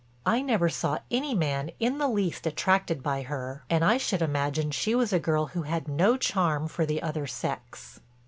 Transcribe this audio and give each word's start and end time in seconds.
I 0.25 0.41
never 0.41 0.67
saw 0.67 0.97
any 1.11 1.35
man 1.35 1.69
in 1.79 1.99
the 1.99 2.07
least 2.07 2.47
attracted 2.47 3.03
by 3.03 3.21
her 3.21 3.65
and 3.69 3.85
I 3.85 3.97
should 3.97 4.23
imagine 4.23 4.71
she 4.71 4.95
was 4.95 5.13
a 5.13 5.19
girl 5.19 5.45
who 5.53 5.61
had 5.61 5.87
no 5.87 6.17
charm 6.17 6.67
for 6.67 6.87
the 6.87 7.03
other 7.03 7.27
sex." 7.27 7.99